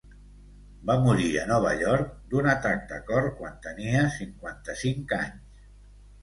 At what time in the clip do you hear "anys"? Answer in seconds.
5.21-5.71